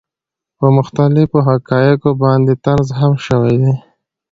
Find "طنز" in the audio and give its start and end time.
2.63-2.87